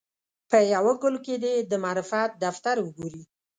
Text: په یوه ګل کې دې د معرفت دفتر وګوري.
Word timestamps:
په 0.49 0.57
یوه 0.73 0.93
ګل 1.01 1.15
کې 1.25 1.35
دې 1.43 1.53
د 1.71 1.73
معرفت 1.83 2.31
دفتر 2.43 2.75
وګوري. 2.81 3.23